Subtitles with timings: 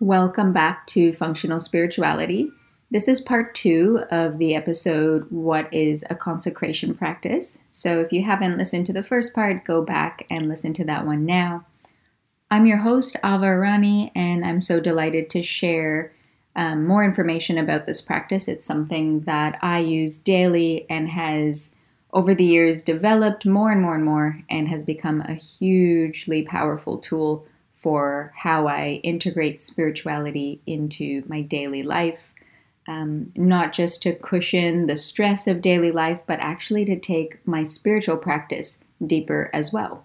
[0.00, 2.50] Welcome back to Functional Spirituality.
[2.90, 7.56] This is part two of the episode What is a Consecration Practice?
[7.70, 11.06] So, if you haven't listened to the first part, go back and listen to that
[11.06, 11.64] one now.
[12.50, 16.12] I'm your host, Ava Arani, and I'm so delighted to share
[16.54, 18.48] um, more information about this practice.
[18.48, 21.74] It's something that I use daily and has
[22.12, 26.98] over the years developed more and more and more and has become a hugely powerful
[26.98, 32.32] tool for how I integrate spirituality into my daily life.
[32.88, 37.64] Um, not just to cushion the stress of daily life, but actually to take my
[37.64, 40.04] spiritual practice deeper as well.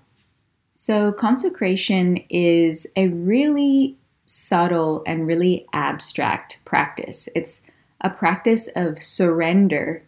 [0.73, 7.29] So, consecration is a really subtle and really abstract practice.
[7.35, 7.63] It's
[7.99, 10.03] a practice of surrender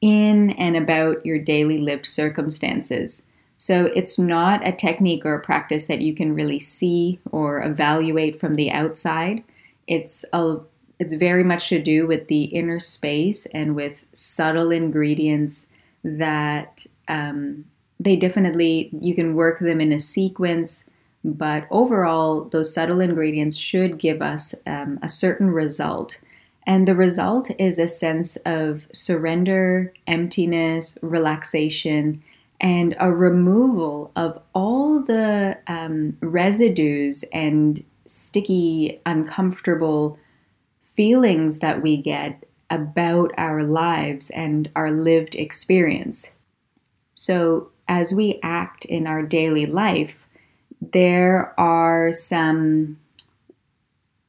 [0.00, 3.24] in and about your daily lived circumstances.
[3.58, 8.38] So it's not a technique or a practice that you can really see or evaluate
[8.38, 9.42] from the outside.
[9.86, 10.58] It's a
[11.00, 15.70] it's very much to do with the inner space and with subtle ingredients
[16.02, 17.64] that um,
[18.00, 20.88] they definitely you can work them in a sequence
[21.24, 26.20] but overall those subtle ingredients should give us um, a certain result
[26.66, 32.22] and the result is a sense of surrender emptiness relaxation
[32.60, 40.18] and a removal of all the um, residues and sticky, uncomfortable
[40.82, 46.34] feelings that we get about our lives and our lived experience.
[47.14, 50.26] So, as we act in our daily life,
[50.80, 52.98] there are some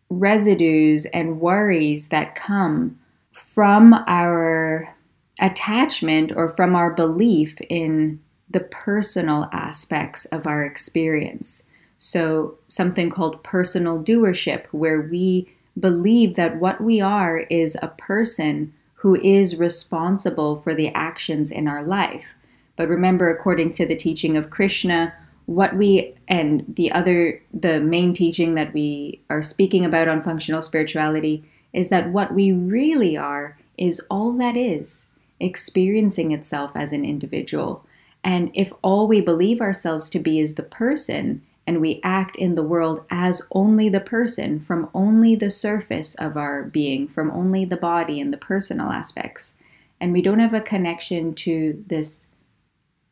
[0.09, 2.99] residues and worries that come
[3.31, 4.95] from our
[5.39, 11.63] attachment or from our belief in the personal aspects of our experience.
[11.97, 15.49] So, something called personal doership, where we
[15.79, 21.67] believe that what we are is a person who is responsible for the actions in
[21.67, 22.35] our life.
[22.75, 25.13] But remember, according to the teaching of Krishna,
[25.45, 30.61] what we and the other, the main teaching that we are speaking about on functional
[30.61, 35.07] spirituality is that what we really are is all that is
[35.39, 37.85] experiencing itself as an individual.
[38.23, 42.55] And if all we believe ourselves to be is the person, and we act in
[42.55, 47.63] the world as only the person, from only the surface of our being, from only
[47.63, 49.53] the body and the personal aspects,
[50.01, 52.27] and we don't have a connection to this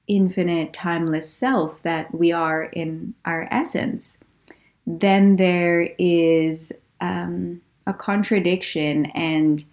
[0.07, 4.19] infinite, timeless self that we are in our essence,
[4.87, 6.71] then there is
[7.01, 9.65] um, a contradiction and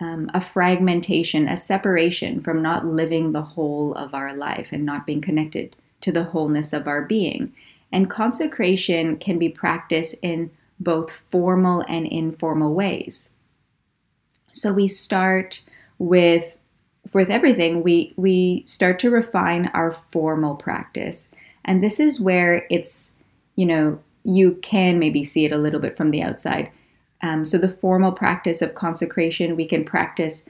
[0.00, 5.06] um, a fragmentation, a separation from not living the whole of our life and not
[5.06, 7.54] being connected to the wholeness of our being.
[7.90, 13.30] And consecration can be practiced in both formal and informal ways.
[14.52, 15.62] So we start
[15.98, 16.58] with
[17.12, 21.30] with everything we we start to refine our formal practice.
[21.64, 23.12] And this is where it's
[23.54, 26.70] you know you can maybe see it a little bit from the outside.
[27.26, 30.44] Um, so, the formal practice of consecration, we can practice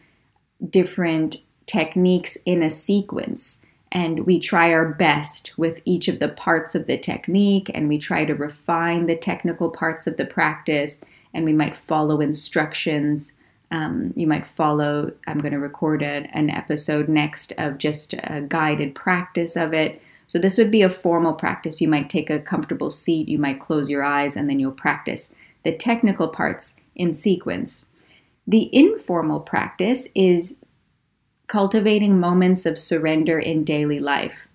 [0.69, 3.63] different techniques in a sequence.
[3.93, 7.99] And we try our best with each of the parts of the technique, and we
[7.99, 11.03] try to refine the technical parts of the practice.
[11.33, 13.33] And we might follow instructions.
[13.71, 18.45] Um, you might follow, I'm going to record a, an episode next of just a
[18.47, 20.03] guided practice of it.
[20.29, 21.81] So, this would be a formal practice.
[21.81, 25.35] You might take a comfortable seat, you might close your eyes, and then you'll practice
[25.67, 27.91] the technical parts in sequence.
[28.47, 30.59] The informal practice is
[31.49, 34.47] cultivating moments of surrender in daily life.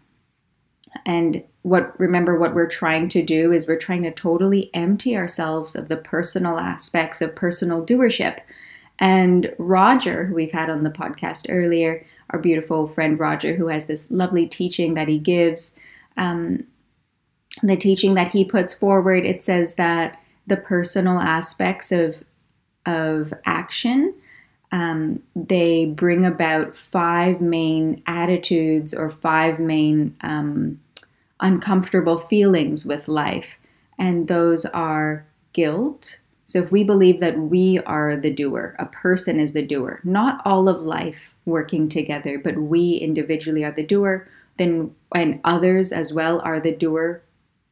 [1.06, 5.76] And what remember what we're trying to do is we're trying to totally empty ourselves
[5.76, 8.40] of the personal aspects of personal doership.
[8.98, 13.84] And Roger, who we've had on the podcast earlier, our beautiful friend Roger, who has
[13.84, 15.78] this lovely teaching that he gives,
[16.16, 16.68] um,
[17.62, 20.21] the teaching that he puts forward, it says that
[20.52, 22.26] the personal aspects of
[22.86, 24.14] of action,
[24.74, 30.82] um, they bring about five main attitudes or five main um,
[31.40, 33.58] uncomfortable feelings with life,
[33.98, 36.20] and those are guilt.
[36.48, 40.42] So, if we believe that we are the doer, a person is the doer, not
[40.44, 44.28] all of life working together, but we individually are the doer,
[44.58, 47.24] then and others as well are the doer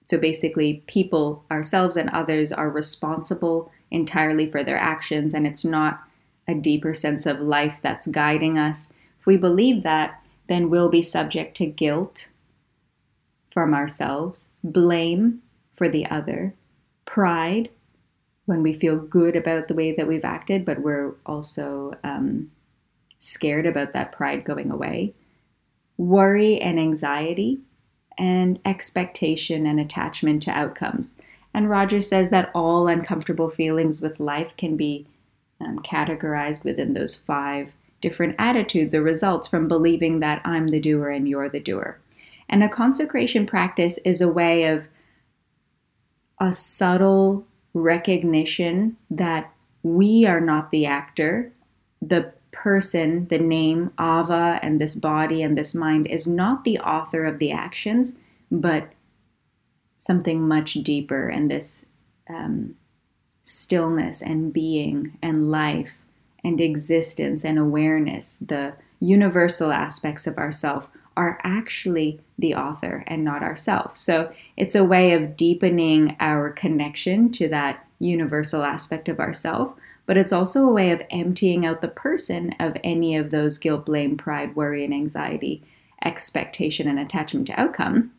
[0.09, 6.01] so basically, people, ourselves, and others are responsible entirely for their actions, and it's not
[6.47, 8.91] a deeper sense of life that's guiding us.
[9.19, 12.29] If we believe that, then we'll be subject to guilt
[13.45, 16.55] from ourselves, blame for the other,
[17.05, 17.69] pride,
[18.47, 22.50] when we feel good about the way that we've acted, but we're also um,
[23.19, 25.13] scared about that pride going away.
[25.97, 27.59] Worry and anxiety,
[28.19, 31.18] and expectation and attachment to outcomes.
[31.54, 35.07] And Roger says that all uncomfortable feelings with life can be
[35.60, 37.71] um, categorized within those five
[38.01, 42.00] different attitudes or results from believing that I'm the doer and you're the doer.
[42.48, 44.88] And a consecration practice is a way of
[46.39, 49.51] a subtle recognition that
[49.83, 51.51] we are not the actor.
[52.01, 57.25] The person, the name, Ava, and this body and this mind is not the author
[57.25, 58.18] of the actions,
[58.51, 58.92] but
[59.98, 61.86] something much deeper and this
[62.30, 62.75] um,
[63.44, 65.98] stillness and being and life
[66.44, 70.88] and existence and awareness, the universal aspects of ourself,
[71.18, 73.98] are actually the author and not ourself.
[73.98, 79.74] So it's a way of deepening our connection to that universal aspect of ourself,
[80.09, 83.85] but it's also a way of emptying out the person of any of those guilt,
[83.85, 85.61] blame, pride, worry, and anxiety,
[86.03, 88.11] expectation, and attachment to outcome.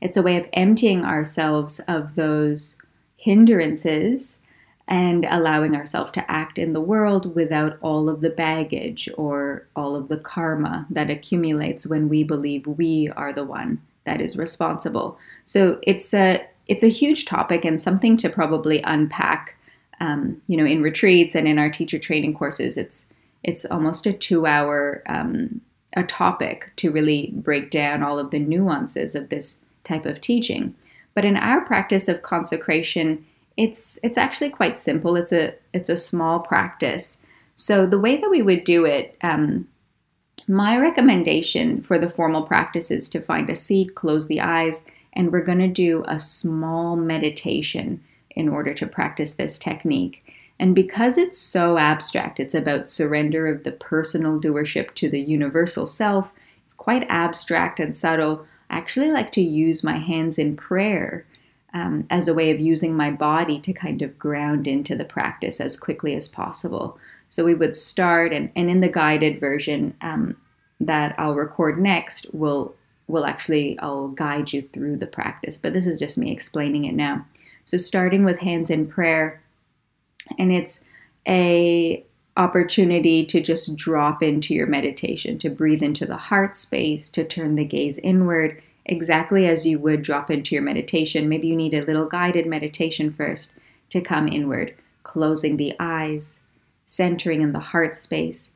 [0.00, 2.78] It's a way of emptying ourselves of those
[3.18, 4.40] hindrances
[4.86, 9.94] and allowing ourselves to act in the world without all of the baggage or all
[9.94, 15.18] of the karma that accumulates when we believe we are the one that is responsible.
[15.44, 19.57] So it's a it's a huge topic and something to probably unpack.
[20.00, 23.08] Um, you know, in retreats and in our teacher training courses, it's
[23.42, 25.60] it's almost a two hour um,
[25.96, 30.74] a topic to really break down all of the nuances of this type of teaching.
[31.14, 33.24] But in our practice of consecration,
[33.56, 35.16] it's it's actually quite simple.
[35.16, 37.20] It's a it's a small practice.
[37.56, 39.66] So the way that we would do it, um,
[40.48, 45.32] my recommendation for the formal practice is to find a seat, close the eyes, and
[45.32, 48.00] we're going to do a small meditation
[48.38, 50.22] in order to practice this technique.
[50.60, 55.86] And because it's so abstract, it's about surrender of the personal doership to the universal
[55.86, 56.32] self.
[56.64, 58.46] It's quite abstract and subtle.
[58.70, 61.26] I actually like to use my hands in prayer
[61.74, 65.60] um, as a way of using my body to kind of ground into the practice
[65.60, 66.98] as quickly as possible.
[67.28, 70.36] So we would start, and, and in the guided version um,
[70.80, 72.74] that I'll record next, we'll,
[73.06, 75.58] we'll actually I'll guide you through the practice.
[75.58, 77.26] But this is just me explaining it now.
[77.68, 79.42] So starting with hands in prayer,
[80.38, 80.82] and it's
[81.28, 82.02] a
[82.34, 87.56] opportunity to just drop into your meditation, to breathe into the heart space, to turn
[87.56, 91.28] the gaze inward, exactly as you would drop into your meditation.
[91.28, 93.52] Maybe you need a little guided meditation first
[93.90, 96.40] to come inward, closing the eyes,
[96.86, 98.50] centering in the heart space.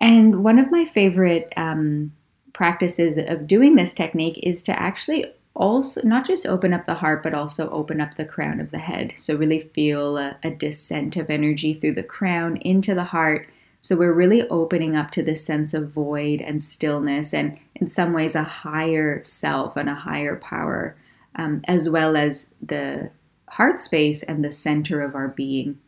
[0.00, 2.12] And one of my favorite um,
[2.52, 5.26] practices of doing this technique is to actually
[5.56, 8.78] also not just open up the heart, but also open up the crown of the
[8.78, 9.14] head.
[9.16, 13.48] So, really feel a, a, descent of energy through the crown into the heart.
[13.80, 18.12] So, we're really opening up to this sense of void and stillness, and in some
[18.12, 20.96] ways, a higher self and a higher power,
[21.34, 23.10] um, as well as the
[23.50, 25.78] heart space and the center of our being.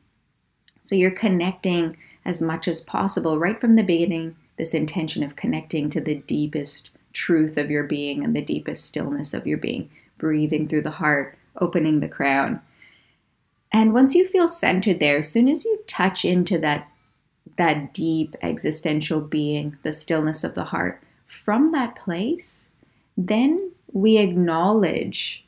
[0.83, 5.91] So, you're connecting as much as possible right from the beginning, this intention of connecting
[5.91, 10.69] to the deepest truth of your being and the deepest stillness of your being, breathing
[10.69, 12.61] through the heart, opening the crown.
[13.73, 16.89] And once you feel centered there, as soon as you touch into that
[17.57, 22.69] that deep existential being, the stillness of the heart, from that place,
[23.17, 25.45] then we acknowledge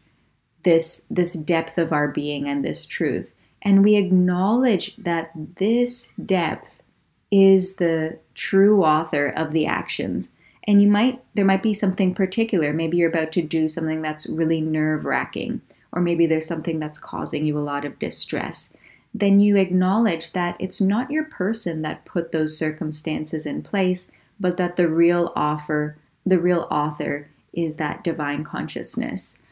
[0.63, 3.35] this this depth of our being and this truth.
[3.63, 6.83] And we acknowledge that this depth
[7.31, 10.33] is the true author of the actions
[10.65, 12.73] and you might there might be something particular.
[12.73, 15.61] Maybe you're about to do something that's really nerve wracking
[15.93, 18.73] or maybe there's something that's causing you a lot of distress.
[19.13, 24.57] Then you acknowledge that it's not your person that put those circumstances in place but
[24.57, 29.43] that the real offer the real author is that divine consciousness.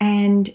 [0.00, 0.52] And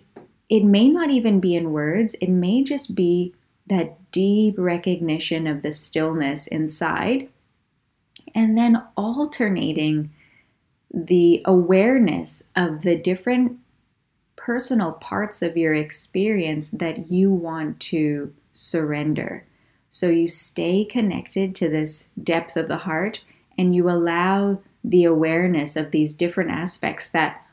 [0.50, 2.16] it may not even be in words.
[2.22, 3.34] It may just be
[3.68, 7.30] that deep recognition of the stillness inside
[8.36, 10.12] and then alternating
[10.94, 13.58] the awareness of the different
[14.36, 19.46] personal parts of your experience that you want to surrender.
[19.90, 23.24] So you stay connected to this depth of the heart
[23.58, 27.46] and you allow the awareness of these different aspects that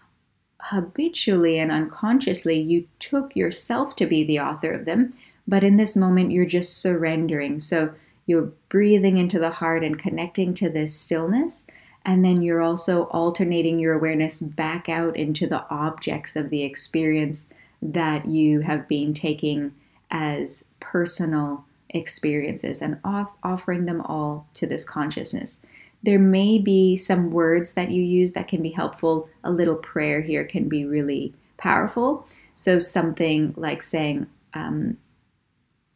[0.63, 5.15] habitually and unconsciously you took yourself to be the author of them,
[5.47, 7.61] but in this moment you're just surrendering.
[7.61, 7.95] So
[8.27, 11.67] you're breathing into the heart and connecting to this stillness.
[12.05, 17.51] And then you're also alternating your awareness back out into the objects of the experience
[17.83, 19.75] that you have been taking
[20.11, 25.63] as personal experiences and off- offering them all to this consciousness.
[26.03, 29.29] There may be some words that you use that can be helpful.
[29.45, 32.27] A little prayer here can be really powerful.
[32.55, 34.97] So, something like saying, um,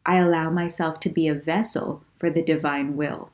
[0.05, 3.29] I allow myself to be a vessel for the divine will.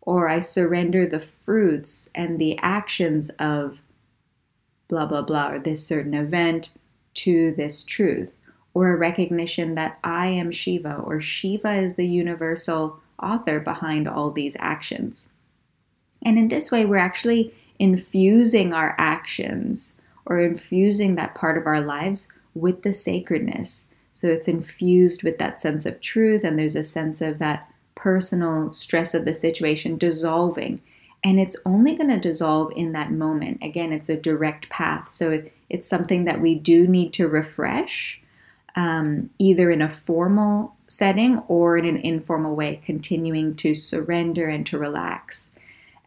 [0.00, 3.82] Or I surrender the fruits and the actions of
[4.88, 6.70] blah, blah, blah, or this certain event
[7.14, 8.36] to this truth.
[8.74, 14.30] Or a recognition that I am Shiva, or Shiva is the universal author behind all
[14.30, 15.30] these actions.
[16.22, 21.80] And in this way, we're actually infusing our actions or infusing that part of our
[21.80, 23.88] lives with the sacredness.
[24.12, 28.72] So it's infused with that sense of truth, and there's a sense of that personal
[28.72, 30.80] stress of the situation dissolving.
[31.24, 33.58] And it's only going to dissolve in that moment.
[33.60, 35.10] Again, it's a direct path.
[35.10, 38.22] So it, it's something that we do need to refresh,
[38.76, 44.64] um, either in a formal setting or in an informal way, continuing to surrender and
[44.66, 45.50] to relax.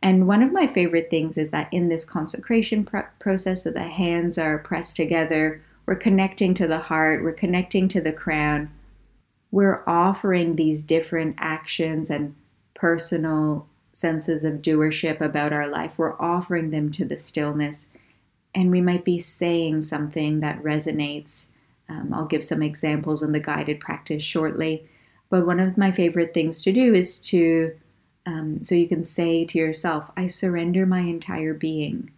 [0.02, 3.84] And one of my favorite things is that in this consecration pr- process, so the
[3.84, 8.72] hands are pressed together, we're connecting to the heart, we're connecting to the crown,
[9.52, 12.36] we're offering these different actions and
[12.74, 15.98] personal senses of doership about our life.
[15.98, 17.88] We're offering them to the stillness,
[18.56, 21.48] and we might be saying something that resonates.
[21.90, 24.88] Um, I'll give some examples in the guided practice shortly.
[25.30, 27.74] But one of my favorite things to do is to
[28.26, 32.12] um, so you can say to yourself, I surrender my entire being.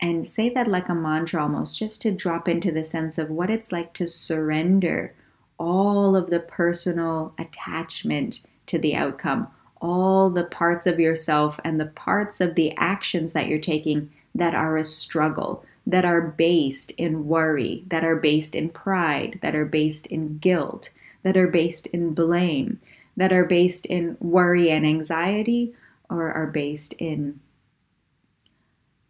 [0.00, 3.48] And say that like a mantra almost, just to drop into the sense of what
[3.48, 5.14] it's like to surrender
[5.58, 9.48] all of the personal attachment to the outcome,
[9.80, 14.54] all the parts of yourself and the parts of the actions that you're taking that
[14.54, 19.64] are a struggle, that are based in worry, that are based in pride, that are
[19.64, 20.90] based in guilt,
[21.22, 22.80] that are based in blame
[23.16, 25.72] that are based in worry and anxiety
[26.08, 27.40] or are based in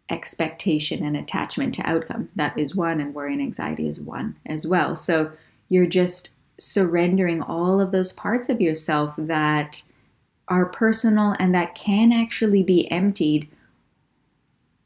[0.09, 2.29] expectation and attachment to outcome.
[2.35, 4.95] That is one, and worry and anxiety is one as well.
[4.95, 5.33] So
[5.67, 9.83] you're just surrendering all of those parts of yourself that
[10.47, 13.49] are personal and that can actually be emptied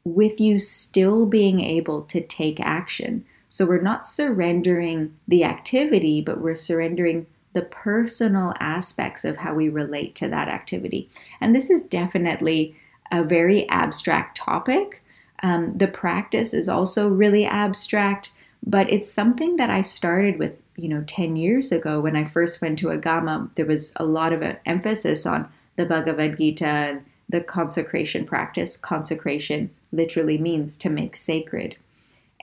[0.04, 3.24] with you still being able to take action.
[3.48, 9.68] So we're not surrendering the activity, but we're surrendering the personal aspects of how we
[9.68, 11.10] relate to that activity.
[11.40, 12.74] And this is definitely
[13.10, 15.02] a very abstract topic.
[15.42, 18.32] Um, the practice is also really abstract,
[18.64, 22.60] but it's something that I started with, you know, 10 years ago when I first
[22.60, 23.54] went to Agama.
[23.54, 28.76] There was a lot of emphasis on the Bhagavad Gita and the consecration practice.
[28.76, 31.76] Consecration literally means to make sacred,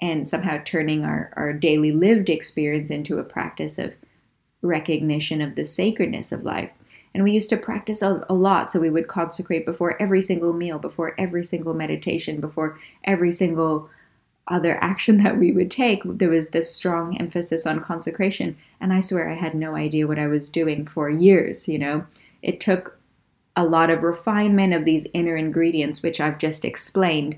[0.01, 3.93] and somehow turning our, our daily lived experience into a practice of
[4.61, 6.71] recognition of the sacredness of life.
[7.13, 8.71] And we used to practice a, a, lot.
[8.71, 13.89] So we would consecrate before every single meal, before every single meditation, before every single
[14.49, 16.01] other action that we would take.
[16.03, 18.57] There was this strong emphasis on consecration.
[18.81, 21.67] And I swear I had no idea what I was doing for years.
[21.67, 22.05] You know,
[22.41, 22.97] it took
[23.55, 27.37] a lot of refinement of these inner ingredients, which I've just explained.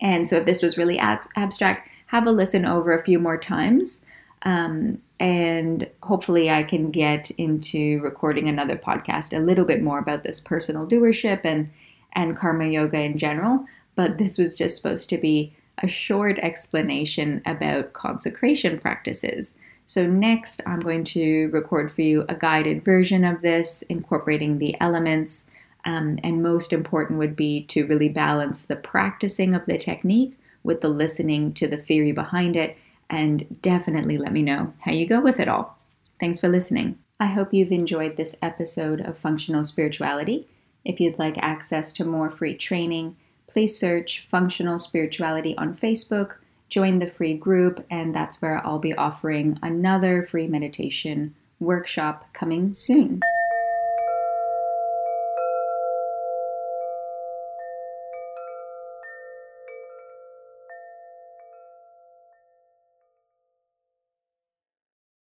[0.00, 3.36] And so if this was really ab- abstract, have a listen over a few more
[3.36, 4.04] times.
[4.42, 10.22] Um, and hopefully I can get into recording another podcast a little bit more about
[10.22, 11.70] this personal doership and
[12.12, 15.52] and karma yoga in general but this was just supposed to be
[15.82, 19.54] a short explanation about consecration practices
[19.90, 24.76] so next I'm going to record for you a guided version of this incorporating the
[24.80, 25.46] elements
[25.84, 30.80] um, and most important would be to really balance the practicing of the technique with
[30.80, 32.76] the listening to the theory behind it
[33.08, 35.76] and definitely let me know how you go with it all.
[36.20, 36.98] Thanks for listening.
[37.18, 40.46] I hope you've enjoyed this episode of Functional Spirituality.
[40.84, 43.16] If you'd like access to more free training,
[43.50, 46.36] please search Functional Spirituality on Facebook,
[46.68, 52.76] join the free group, and that's where I'll be offering another free meditation workshop coming
[52.76, 53.20] soon.